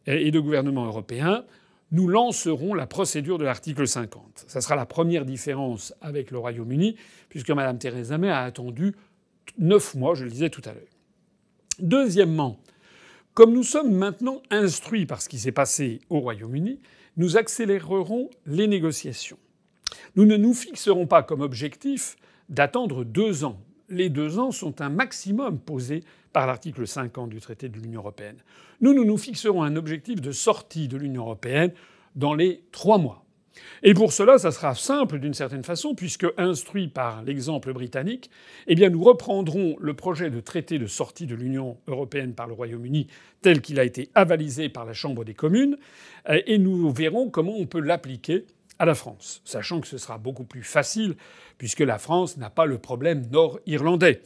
et 0.07 0.31
de 0.31 0.41
gouvernement 0.41 0.87
européens, 0.87 1.45
nous 1.93 2.09
lancerons 2.09 2.73
la 2.75 2.87
procédure 2.87 3.39
de 3.39 3.45
l'article 3.45 3.87
50. 3.87 4.45
Ça 4.49 4.61
sera 4.61 4.77
la 4.77 4.87
première 4.87 5.25
différence 5.25 5.95
avec 6.01 6.31
le 6.31 6.39
Royaume-Uni, 6.39 6.97
puisque 7.29 7.51
Mme 7.51 7.79
Theresa 7.79 8.17
May 8.19 8.31
a 8.31 8.41
attendu 8.41 8.95
neuf 9.59 9.95
mois, 9.95 10.15
je 10.15 10.25
le 10.25 10.31
disais 10.31 10.51
tout 10.51 10.63
à 10.65 10.73
l'heure. 10.73 10.83
Deuxièmement, 11.79 12.59
comme 13.35 13.53
nous 13.53 13.63
sommes 13.63 13.93
maintenant 13.93 14.43
instruits 14.51 15.07
par 15.07 15.21
ce 15.21 15.29
qui 15.29 15.39
s'est 15.39 15.53
passé 15.53 16.01
au 16.09 16.21
Royaume-Uni, 16.21 16.81
nous 17.17 17.37
accélérerons 17.37 18.31
les 18.47 18.67
négociations. 18.67 19.39
Nous 20.17 20.25
ne 20.25 20.37
nous 20.37 20.55
fixerons 20.55 21.07
pas 21.07 21.23
comme 21.23 21.41
objectif 21.41 22.17
d'attendre 22.49 23.05
deux 23.05 23.45
ans. 23.45 23.59
Les 23.93 24.09
deux 24.09 24.39
ans 24.39 24.53
sont 24.53 24.81
un 24.81 24.89
maximum 24.89 25.59
posé 25.59 26.03
par 26.33 26.47
l'article 26.47 26.87
50 26.87 27.29
du 27.29 27.41
traité 27.41 27.69
de 27.69 27.79
l'Union 27.79 28.01
européenne. 28.01 28.39
Nous, 28.81 28.95
nous 28.95 29.05
nous 29.05 29.19
fixerons 29.19 29.63
un 29.63 29.77
objectif 29.77 30.23
de 30.23 30.33
sortie 30.33 30.89
de 30.89 30.97
l'Union 30.97 31.25
européenne 31.25 31.73
dans 32.17 32.33
les 32.33 32.65
trois 32.73 32.97
mois. 32.97 33.23
Et 33.83 33.93
pour 33.93 34.15
cela, 34.15 34.39
ça 34.39 34.51
sera 34.51 34.75
simple 34.75 35.19
d'une 35.19 35.35
certaine 35.35 35.63
façon, 35.63 35.95
puisque 35.95 36.27
instruit 36.39 36.89
par 36.89 37.23
l'exemple 37.23 37.75
britannique, 37.75 38.31
eh 38.67 38.75
bien 38.75 38.89
nous 38.89 39.05
reprendrons 39.05 39.77
le 39.79 39.93
projet 39.93 40.31
de 40.31 40.41
traité 40.41 40.79
de 40.79 40.87
sortie 40.87 41.27
de 41.27 41.35
l'Union 41.35 41.77
européenne 41.87 42.33
par 42.33 42.47
le 42.47 42.55
Royaume-Uni 42.55 43.09
tel 43.43 43.61
qu'il 43.61 43.79
a 43.79 43.85
été 43.85 44.09
avalisé 44.15 44.71
par 44.71 44.87
la 44.87 44.95
Chambre 44.95 45.23
des 45.23 45.35
communes, 45.35 45.77
euh, 46.31 46.41
et 46.47 46.57
nous 46.57 46.91
verrons 46.91 47.29
comment 47.29 47.57
on 47.59 47.67
peut 47.67 47.81
l'appliquer 47.81 48.47
à 48.83 48.85
la 48.85 48.95
France, 48.95 49.41
sachant 49.45 49.81
que 49.81 49.87
ce 49.87 49.97
sera 49.97 50.19
beaucoup 50.19 50.45
plus 50.45 50.65
facile, 50.65 51.17
puisque 51.57 51.81
la 51.81 51.99
France 51.99 52.37
n'a 52.37 52.51
pas 52.51 52.67
le 52.67 52.79
problème 52.79 53.27
nord-irlandais. 53.31 54.23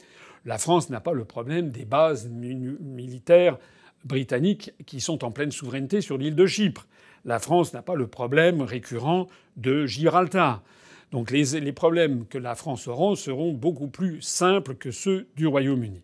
La 0.47 0.57
France 0.57 0.89
n'a 0.89 1.01
pas 1.01 1.13
le 1.13 1.25
problème 1.25 1.71
des 1.71 1.85
bases 1.85 2.29
militaires 2.29 3.59
britanniques 4.05 4.73
qui 4.87 5.01
sont 5.01 5.25
en 5.25 5.31
pleine 5.31 5.51
souveraineté 5.51 6.01
sur 6.01 6.17
l'île 6.17 6.37
de 6.37 6.47
Chypre 6.47 6.87
la 7.27 7.41
France 7.41 7.75
n'a 7.75 7.83
pas 7.83 7.97
le 7.97 8.07
problème 8.07 8.63
récurrent 8.63 9.27
de 9.57 9.85
Gibraltar. 9.85 10.63
Donc 11.11 11.31
les, 11.31 11.73
problèmes 11.73 12.25
que 12.27 12.39
la 12.39 12.55
France 12.55 12.89
aura 12.89 13.17
seront 13.17 13.53
beaucoup 13.53 13.89
plus 13.89 14.23
simples 14.23 14.77
que 14.77 14.91
ceux 14.91 15.27
du 15.37 15.47
Royaume-Uni. 15.47 16.03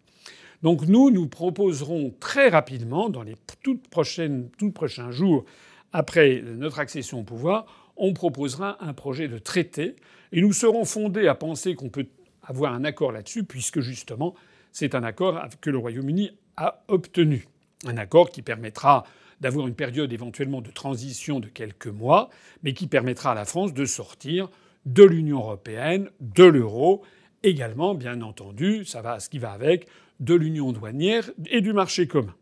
Donc 0.62 0.86
nous, 0.86 1.10
nous 1.10 1.28
proposerons 1.28 2.12
très 2.20 2.48
rapidement, 2.48 3.08
dans 3.08 3.22
les 3.22 3.36
toutes 3.62 3.88
prochaines, 3.88 4.50
tout 4.58 4.72
prochains 4.72 5.10
jours 5.10 5.44
après 5.92 6.42
notre 6.42 6.80
accession 6.80 7.20
au 7.20 7.24
pouvoir, 7.24 7.66
on 7.96 8.12
proposera 8.12 8.82
un 8.84 8.92
projet 8.92 9.28
de 9.28 9.38
traité 9.38 9.96
et 10.32 10.40
nous 10.40 10.52
serons 10.52 10.84
fondés 10.84 11.28
à 11.28 11.34
penser 11.34 11.74
qu'on 11.74 11.88
peut 11.88 12.06
avoir 12.42 12.72
un 12.72 12.84
accord 12.84 13.12
là-dessus, 13.12 13.44
puisque 13.44 13.80
justement 13.80 14.34
c'est 14.72 14.94
un 14.94 15.04
accord 15.04 15.40
que 15.60 15.70
le 15.70 15.78
Royaume-Uni 15.78 16.30
a 16.56 16.82
obtenu. 16.88 17.46
Un 17.86 17.96
accord 17.96 18.30
qui 18.30 18.42
permettra 18.42 19.04
d'avoir 19.40 19.66
une 19.66 19.74
période 19.74 20.12
éventuellement 20.12 20.60
de 20.60 20.70
transition 20.70 21.40
de 21.40 21.48
quelques 21.48 21.88
mois, 21.88 22.30
mais 22.62 22.72
qui 22.74 22.86
permettra 22.86 23.32
à 23.32 23.34
la 23.34 23.44
France 23.44 23.74
de 23.74 23.84
sortir 23.84 24.48
de 24.86 25.02
l'Union 25.02 25.38
européenne, 25.38 26.08
de 26.20 26.44
l'euro, 26.44 27.02
également, 27.42 27.94
bien 27.94 28.22
entendu, 28.22 28.84
ça 28.84 29.02
va 29.02 29.20
ce 29.20 29.28
qui 29.28 29.38
va 29.38 29.52
avec, 29.52 29.86
de 30.20 30.34
l'union 30.34 30.72
douanière 30.72 31.30
et 31.46 31.60
du 31.60 31.72
marché 31.72 32.06
commun. 32.06 32.34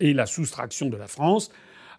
Et 0.00 0.12
la 0.12 0.26
soustraction 0.26 0.88
de 0.88 0.96
la 0.96 1.06
France 1.06 1.50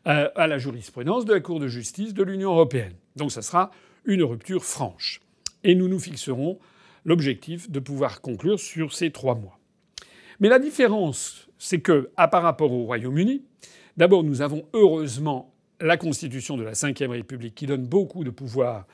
à 0.05 0.47
la 0.47 0.57
jurisprudence 0.57 1.25
de 1.25 1.33
la 1.33 1.39
Cour 1.39 1.59
de 1.59 1.67
justice 1.67 2.13
de 2.13 2.23
l'Union 2.23 2.51
européenne. 2.51 2.93
Donc 3.15 3.31
ça 3.31 3.41
sera 3.41 3.71
une 4.05 4.23
rupture 4.23 4.63
franche. 4.63 5.21
Et 5.63 5.75
nous 5.75 5.87
nous 5.87 5.99
fixerons 5.99 6.57
l'objectif 7.05 7.69
de 7.69 7.79
pouvoir 7.79 8.21
conclure 8.21 8.59
sur 8.59 8.93
ces 8.93 9.11
trois 9.11 9.35
mois. 9.35 9.59
Mais 10.39 10.49
la 10.49 10.57
différence, 10.57 11.49
c'est 11.57 11.81
que, 11.81 12.09
par 12.15 12.41
rapport 12.41 12.71
au 12.71 12.85
Royaume-Uni, 12.85 13.43
D'abord, 13.99 14.23
nous 14.23 14.41
avons 14.41 14.63
heureusement 14.71 15.53
la 15.81 15.97
Constitution 15.97 16.55
de 16.55 16.63
la 16.63 16.71
Ve 16.71 17.09
République 17.09 17.53
qui 17.53 17.65
donne 17.65 17.85
beaucoup 17.85 18.23
de 18.23 18.29
pouvoir 18.29 18.87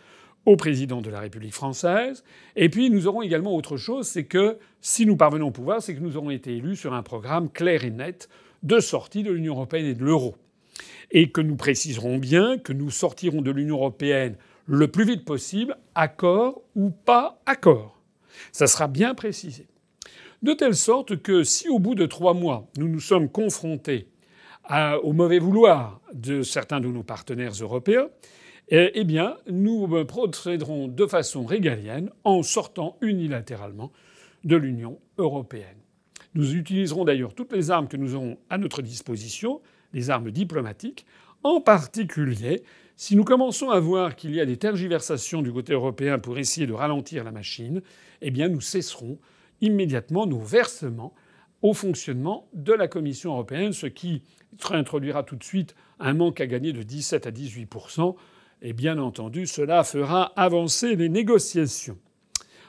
au 0.48 0.56
président 0.56 1.00
de 1.00 1.12
la 1.12 1.20
République 1.20 1.54
française. 1.54 2.24
Et 2.56 2.70
puis 2.70 2.90
nous 2.90 3.06
aurons 3.06 3.22
également 3.22 3.56
autre 3.56 3.78
chose, 3.78 4.08
c'est 4.08 4.24
que 4.24 4.58
si 4.82 5.06
nous 5.06 5.16
parvenons 5.16 5.50
au 5.50 5.52
pouvoir, 5.52 5.84
c'est 5.84 5.94
que 5.94 6.00
nous 6.00 6.18
aurons 6.18 6.32
été 6.32 6.58
élus 6.58 6.76
sur 6.76 6.96
un 6.96 7.04
programme 7.04 7.52
clair 7.52 7.84
et 7.84 7.92
net 7.92 8.30
de 8.64 8.80
sortie 8.80 9.22
de 9.22 9.32
l'Union 9.32 9.54
européenne 9.54 9.86
et 9.86 9.94
de 9.94 10.04
l'euro. 10.04 10.36
Et 11.12 11.32
que 11.32 11.42
nous 11.42 11.56
préciserons 11.56 12.18
bien 12.18 12.58
que 12.58 12.74
nous 12.74 12.90
sortirons 12.90 13.42
de 13.42 13.52
l'Union 13.52 13.78
européenne 13.78 14.36
le 14.68 14.88
plus 14.88 15.06
vite 15.06 15.26
possible, 15.26 15.78
accord 15.94 16.62
ou 16.76 16.90
pas 16.90 17.42
accord. 17.46 18.02
Ça 18.52 18.68
sera 18.68 18.88
bien 18.88 19.14
précisé. 19.14 19.68
De 20.42 20.54
telle 20.54 20.76
sorte 20.76 21.22
que 21.22 21.44
si 21.44 21.70
au 21.70 21.80
bout 21.80 21.96
de 21.96 22.06
trois 22.06 22.34
mois, 22.34 22.68
nous 22.78 22.88
nous 22.88 23.00
sommes 23.00 23.30
confrontés 23.30 24.08
au 25.04 25.14
mauvais 25.14 25.40
vouloir 25.40 26.02
de 26.14 26.42
certains 26.42 26.80
de 26.80 26.88
nos 26.88 27.04
partenaires 27.04 27.54
européens, 27.54 28.10
eh, 28.70 28.92
eh 28.96 29.04
bien, 29.04 29.38
nous 29.48 29.88
procéderons 30.06 30.88
de 30.88 31.06
façon 31.06 31.46
régalienne 31.46 32.10
en 32.24 32.42
sortant 32.42 32.98
unilatéralement 33.02 33.92
de 34.44 34.56
l'Union 34.56 35.00
européenne. 35.18 35.78
Nous 36.34 36.56
utiliserons 36.56 37.06
d'ailleurs 37.06 37.34
toutes 37.34 37.54
les 37.54 37.72
armes 37.72 37.88
que 37.88 37.98
nous 37.98 38.16
aurons 38.16 38.38
à 38.50 38.58
notre 38.58 38.82
disposition, 38.82 39.62
les 39.96 40.12
armes 40.12 40.30
diplomatiques, 40.30 41.08
en 41.42 41.60
particulier 41.60 42.62
si 42.98 43.18
nous 43.18 43.26
commençons 43.26 43.72
à 43.72 43.80
voir 43.80 44.16
qu'il 44.16 44.34
y 44.34 44.40
a 44.40 44.46
des 44.46 44.56
tergiversations 44.56 45.42
du 45.42 45.52
côté 45.52 45.74
européen 45.74 46.18
pour 46.18 46.38
essayer 46.38 46.66
de 46.66 46.72
ralentir 46.72 47.26
la 47.26 47.32
machine, 47.32 47.82
eh 48.22 48.32
nous 48.32 48.62
cesserons 48.62 49.20
immédiatement 49.60 50.26
nos 50.26 50.40
versements 50.40 51.14
au 51.62 51.74
fonctionnement 51.74 52.48
de 52.54 52.72
la 52.72 52.88
Commission 52.88 53.34
européenne, 53.34 53.74
ce 53.74 53.88
qui 53.88 54.22
introduira 54.70 55.24
tout 55.24 55.36
de 55.36 55.44
suite 55.44 55.76
un 56.00 56.14
manque 56.14 56.40
à 56.40 56.48
gagner 56.48 56.72
de 56.72 56.84
17 56.84 57.28
à 57.28 57.32
18% 57.32 58.16
et 58.62 58.72
bien 58.72 58.98
entendu, 58.98 59.46
cela 59.46 59.84
fera 59.84 60.32
avancer 60.38 60.96
les 60.96 61.10
négociations. 61.10 61.98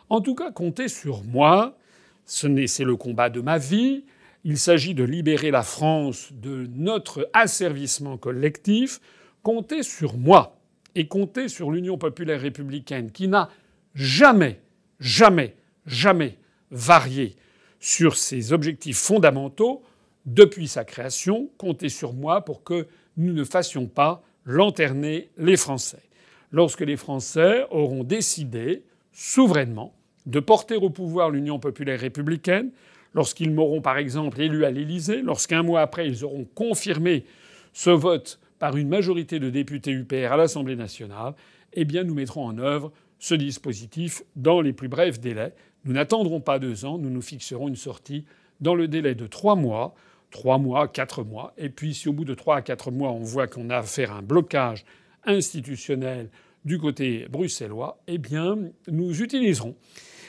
En 0.09 0.21
tout 0.21 0.35
cas, 0.35 0.51
comptez 0.51 0.89
sur 0.89 1.23
moi. 1.23 1.79
C'est 2.25 2.49
le 2.85 2.97
combat 2.97 3.31
de 3.31 3.41
ma 3.41 3.59
vie. 3.59 4.05
Il 4.49 4.59
s'agit 4.59 4.95
de 4.95 5.03
libérer 5.03 5.51
la 5.51 5.65
France 5.65 6.29
de 6.33 6.69
notre 6.77 7.29
asservissement 7.33 8.17
collectif. 8.17 9.01
Comptez 9.43 9.83
sur 9.83 10.17
moi 10.17 10.61
et 10.95 11.09
comptez 11.09 11.49
sur 11.49 11.73
l'Union 11.73 11.99
populaire 11.99 12.41
républicaine 12.41 13.11
qui 13.11 13.27
n'a 13.27 13.49
jamais, 13.97 14.61
jamais, 15.01 15.57
jamais 15.85 16.39
varié 16.71 17.35
sur 17.81 18.17
ses 18.17 18.53
objectifs 18.53 18.99
fondamentaux 18.99 19.83
depuis 20.27 20.69
sa 20.69 20.85
création. 20.85 21.51
Comptez 21.59 21.89
sur 21.89 22.13
moi 22.13 22.45
pour 22.45 22.63
que 22.63 22.87
nous 23.17 23.33
ne 23.33 23.43
fassions 23.43 23.89
pas 23.89 24.23
lanterner 24.45 25.29
les 25.39 25.57
Français. 25.57 26.09
Lorsque 26.53 26.83
les 26.83 26.97
Français 26.97 27.67
auront 27.73 28.05
décidé 28.05 28.85
souverainement 29.11 29.93
de 30.25 30.39
porter 30.39 30.77
au 30.77 30.91
pouvoir 30.91 31.31
l'Union 31.31 31.59
populaire 31.59 31.99
républicaine, 31.99 32.71
lorsqu'ils 33.17 33.51
m'auront 33.51 33.81
par 33.81 33.97
exemple 33.97 34.41
élu 34.41 34.65
à 34.65 34.71
l'Élysée, 34.71 35.23
lorsqu'un 35.23 35.63
mois 35.63 35.81
après 35.81 36.07
ils 36.07 36.25
auront 36.25 36.47
confirmé 36.55 37.25
ce 37.73 37.91
vote 37.91 38.39
par 38.59 38.77
une 38.77 38.89
majorité 38.89 39.41
de 39.41 39.51
députés 39.51 39.91
UPR 39.91 40.33
à 40.33 40.37
l'Assemblée 40.37 40.77
nationale, 40.77 41.33
eh 41.73 41.85
bien 41.85 42.05
nous 42.05 42.15
mettrons 42.15 42.47
en 42.47 42.59
œuvre 42.59 42.93
ce 43.19 43.35
dispositif 43.35 44.23
dans 44.37 44.61
les 44.61 44.75
plus 44.75 44.89
brefs 44.89 45.19
délais. 45.19 45.55
Nous 45.85 45.95
n'attendrons 45.95 46.41
pas 46.41 46.59
deux 46.59 46.85
ans, 46.85 46.99
nous 46.99 47.09
nous 47.09 47.23
fixerons 47.23 47.69
une 47.69 47.77
sortie 47.77 48.27
dans 48.61 48.75
le 48.75 48.87
délai 48.87 49.15
de 49.15 49.27
trois 49.27 49.57
mois, 49.57 49.95
trois 50.31 50.59
mois, 50.59 50.87
quatre 50.87 51.25
mois. 51.25 51.55
Et 51.57 51.71
puis 51.71 51.95
si 51.95 52.11
au 52.11 52.13
bout 52.13 52.27
de 52.27 52.35
trois 52.35 52.57
à 52.57 52.63
quatre 52.63 52.91
mois 52.91 53.13
on 53.13 53.23
voit 53.23 53.47
qu'on 53.47 53.71
a 53.71 53.79
affaire 53.79 54.13
à 54.13 54.17
un 54.17 54.23
blocage 54.23 54.85
institutionnel 55.25 56.29
du 56.67 56.79
côté 56.79 57.27
bruxellois, 57.31 57.99
eh 58.09 58.19
bien 58.19 58.59
nous 58.89 59.23
utiliserons 59.23 59.75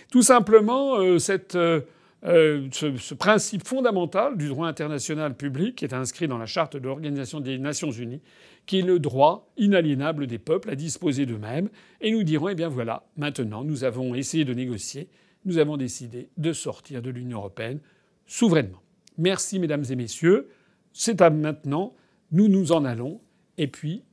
tout 0.10 0.22
simplement 0.22 1.00
euh, 1.00 1.20
cette 1.20 1.56
euh, 1.56 1.82
euh, 2.26 2.68
ce, 2.72 3.14
principe 3.14 3.68
fondamental 3.68 4.38
du 4.38 4.48
droit 4.48 4.68
international 4.68 5.36
public 5.36 5.76
qui 5.76 5.86
est 5.86 5.94
inscrit 5.94 6.28
dans 6.28 6.40
la 6.40 6.48
charte 6.48 6.76
de 6.76 6.84
l'Organisation 6.84 7.40
des 7.40 7.60
Nations 7.60 7.92
Unies, 7.92 8.22
qui 8.66 8.80
est 8.80 8.84
le 8.84 9.00
droit 9.00 9.52
inaliénable 9.58 10.26
des 10.26 10.40
peuples 10.40 10.70
à 10.70 10.76
disposer 10.76 11.26
d'eux-mêmes. 11.26 11.70
Et 12.02 12.12
nous 12.12 12.24
dirons, 12.24 12.50
eh 12.50 12.56
bien 12.56 12.70
voilà, 12.70 13.04
maintenant, 13.18 13.64
nous 13.64 13.84
avons 13.84 14.16
essayé 14.16 14.46
de 14.46 14.54
négocier, 14.54 15.10
nous 15.46 15.60
avons 15.60 15.78
décidé 15.78 16.30
de 16.38 16.54
sortir 16.54 17.02
de 17.02 17.10
l'Union 17.12 17.38
européenne 17.38 17.80
souverainement. 18.26 18.82
Merci, 19.18 19.60
mesdames 19.60 19.86
et 19.90 19.96
messieurs. 19.96 20.50
C'est 20.94 21.22
à 21.22 21.30
maintenant. 21.30 21.96
Nous 22.32 22.48
nous 22.48 22.72
en 22.72 22.84
allons. 22.84 23.22
Et 23.58 23.68
puis, 23.68 24.04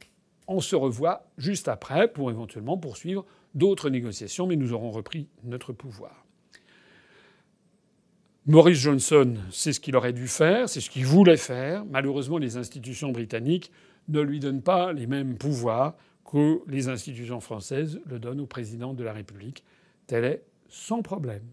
on 0.46 0.60
se 0.60 0.76
revoit 0.76 1.26
juste 1.36 1.68
après 1.68 2.08
pour 2.08 2.30
éventuellement 2.30 2.78
poursuivre 2.78 3.24
d'autres 3.54 3.90
négociations, 3.90 4.46
mais 4.46 4.56
nous 4.56 4.72
aurons 4.72 4.90
repris 4.90 5.28
notre 5.42 5.72
pouvoir. 5.72 6.23
Maurice 8.46 8.78
Johnson, 8.78 9.36
c'est 9.50 9.72
ce 9.72 9.80
qu'il 9.80 9.96
aurait 9.96 10.12
dû 10.12 10.28
faire, 10.28 10.68
c'est 10.68 10.82
ce 10.82 10.90
qu'il 10.90 11.06
voulait 11.06 11.38
faire. 11.38 11.86
Malheureusement, 11.86 12.36
les 12.36 12.58
institutions 12.58 13.10
britanniques 13.10 13.70
ne 14.08 14.20
lui 14.20 14.38
donnent 14.38 14.60
pas 14.60 14.92
les 14.92 15.06
mêmes 15.06 15.36
pouvoirs 15.38 15.94
que 16.30 16.60
les 16.68 16.88
institutions 16.88 17.40
françaises 17.40 17.98
le 18.04 18.18
donnent 18.18 18.42
au 18.42 18.46
président 18.46 18.92
de 18.92 19.02
la 19.02 19.14
République. 19.14 19.64
Tel 20.06 20.24
est 20.24 20.42
sans 20.68 21.00
problème. 21.00 21.44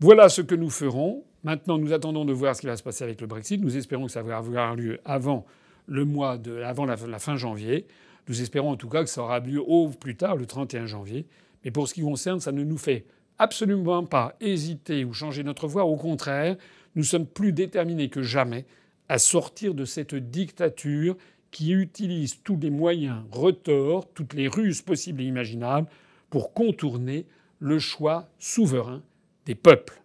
Voilà 0.00 0.28
ce 0.28 0.42
que 0.42 0.54
nous 0.54 0.68
ferons. 0.68 1.24
Maintenant, 1.44 1.78
nous 1.78 1.94
attendons 1.94 2.26
de 2.26 2.34
voir 2.34 2.54
ce 2.54 2.60
qui 2.60 2.66
va 2.66 2.76
se 2.76 2.82
passer 2.82 3.02
avec 3.02 3.22
le 3.22 3.26
Brexit. 3.26 3.58
Nous 3.58 3.78
espérons 3.78 4.04
que 4.04 4.12
ça 4.12 4.22
va 4.22 4.36
avoir 4.36 4.76
lieu 4.76 5.00
avant 5.06 5.46
le 5.86 6.04
mois 6.04 6.36
de, 6.36 6.60
avant 6.60 6.84
la, 6.84 6.96
la 7.08 7.18
fin 7.18 7.36
janvier. 7.36 7.86
Nous 8.28 8.42
espérons 8.42 8.72
en 8.72 8.76
tout 8.76 8.90
cas 8.90 9.02
que 9.02 9.08
ça 9.08 9.22
aura 9.22 9.40
lieu 9.40 9.62
au 9.66 9.88
plus 9.88 10.16
tard, 10.16 10.36
le 10.36 10.44
31 10.44 10.84
janvier. 10.84 11.26
Mais 11.64 11.70
pour 11.70 11.88
ce 11.88 11.94
qui 11.94 12.02
concerne, 12.02 12.38
ça 12.40 12.52
ne 12.52 12.64
nous 12.64 12.76
fait 12.76 13.06
absolument 13.38 14.04
pas 14.04 14.36
hésiter 14.40 15.04
ou 15.04 15.12
changer 15.12 15.42
notre 15.42 15.66
voie. 15.66 15.84
Au 15.84 15.96
contraire, 15.96 16.56
nous 16.94 17.04
sommes 17.04 17.26
plus 17.26 17.52
déterminés 17.52 18.08
que 18.08 18.22
jamais 18.22 18.64
à 19.08 19.18
sortir 19.18 19.74
de 19.74 19.84
cette 19.84 20.14
dictature 20.14 21.16
qui 21.50 21.72
utilise 21.72 22.42
tous 22.42 22.56
les 22.56 22.70
moyens 22.70 23.22
retors, 23.30 24.08
toutes 24.12 24.34
les 24.34 24.48
ruses 24.48 24.82
possibles 24.82 25.22
et 25.22 25.26
imaginables 25.26 25.88
pour 26.30 26.52
contourner 26.52 27.26
le 27.60 27.78
choix 27.78 28.28
souverain 28.38 29.02
des 29.46 29.54
peuples. 29.54 30.02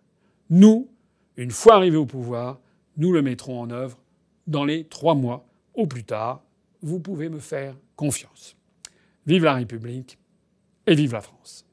Nous, 0.49 0.89
une 1.37 1.51
fois 1.51 1.75
arrivés 1.75 1.97
au 1.97 2.05
pouvoir, 2.05 2.59
nous 2.97 3.11
le 3.11 3.21
mettrons 3.21 3.61
en 3.61 3.71
œuvre 3.71 3.97
dans 4.47 4.65
les 4.65 4.83
trois 4.83 5.15
mois 5.15 5.47
au 5.73 5.87
plus 5.87 6.03
tard. 6.03 6.43
Vous 6.81 6.99
pouvez 6.99 7.29
me 7.29 7.39
faire 7.39 7.75
confiance. 7.95 8.55
Vive 9.25 9.45
la 9.45 9.53
République 9.55 10.17
et 10.87 10.95
vive 10.95 11.13
la 11.13 11.21
France. 11.21 11.65